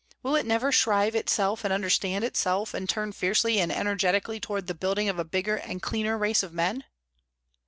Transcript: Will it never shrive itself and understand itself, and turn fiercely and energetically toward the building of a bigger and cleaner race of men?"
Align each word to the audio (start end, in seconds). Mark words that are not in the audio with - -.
Will 0.23 0.35
it 0.35 0.47
never 0.47 0.71
shrive 0.71 1.13
itself 1.13 1.63
and 1.63 1.71
understand 1.71 2.23
itself, 2.23 2.73
and 2.73 2.89
turn 2.89 3.11
fiercely 3.11 3.59
and 3.59 3.71
energetically 3.71 4.39
toward 4.39 4.65
the 4.65 4.73
building 4.73 5.07
of 5.09 5.19
a 5.19 5.23
bigger 5.23 5.57
and 5.57 5.79
cleaner 5.79 6.17
race 6.17 6.41
of 6.41 6.51
men?" 6.53 6.85